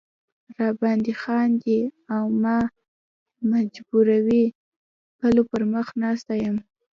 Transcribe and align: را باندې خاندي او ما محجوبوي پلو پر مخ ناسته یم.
را 0.57 0.69
باندې 0.81 1.13
خاندي 1.21 1.79
او 2.15 2.25
ما 2.43 2.57
محجوبوي 3.49 4.45
پلو 5.17 5.41
پر 5.49 5.61
مخ 5.73 5.87
ناسته 6.03 6.33
یم. 6.43 6.55